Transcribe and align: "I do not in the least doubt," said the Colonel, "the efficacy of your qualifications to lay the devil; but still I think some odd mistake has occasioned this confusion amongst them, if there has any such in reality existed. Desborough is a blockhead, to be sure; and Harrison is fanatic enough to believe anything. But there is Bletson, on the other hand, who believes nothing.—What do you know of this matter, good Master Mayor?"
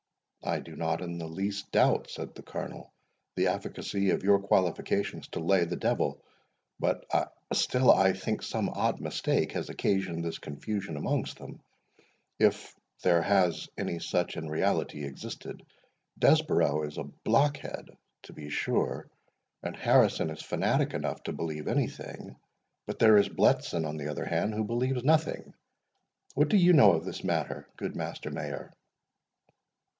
"I 0.43 0.59
do 0.59 0.75
not 0.75 1.01
in 1.03 1.19
the 1.19 1.27
least 1.27 1.71
doubt," 1.71 2.09
said 2.09 2.33
the 2.33 2.41
Colonel, 2.41 2.91
"the 3.35 3.45
efficacy 3.45 4.09
of 4.09 4.23
your 4.23 4.39
qualifications 4.39 5.27
to 5.29 5.39
lay 5.39 5.65
the 5.65 5.75
devil; 5.75 6.19
but 6.79 7.05
still 7.53 7.91
I 7.91 8.13
think 8.13 8.41
some 8.41 8.67
odd 8.69 8.99
mistake 8.99 9.51
has 9.51 9.69
occasioned 9.69 10.25
this 10.25 10.39
confusion 10.39 10.97
amongst 10.97 11.37
them, 11.37 11.61
if 12.39 12.75
there 13.03 13.21
has 13.21 13.69
any 13.77 13.99
such 13.99 14.35
in 14.35 14.49
reality 14.49 15.03
existed. 15.05 15.63
Desborough 16.17 16.81
is 16.87 16.97
a 16.97 17.03
blockhead, 17.03 17.89
to 18.23 18.33
be 18.33 18.49
sure; 18.49 19.07
and 19.61 19.75
Harrison 19.75 20.31
is 20.31 20.41
fanatic 20.41 20.95
enough 20.95 21.21
to 21.23 21.33
believe 21.33 21.67
anything. 21.67 22.35
But 22.87 22.97
there 22.97 23.17
is 23.19 23.29
Bletson, 23.29 23.85
on 23.87 23.97
the 23.97 24.09
other 24.09 24.25
hand, 24.25 24.55
who 24.55 24.63
believes 24.63 25.03
nothing.—What 25.03 26.49
do 26.49 26.57
you 26.57 26.73
know 26.73 26.93
of 26.93 27.05
this 27.05 27.23
matter, 27.23 27.67
good 27.77 27.95
Master 27.95 28.31
Mayor?" 28.31 28.73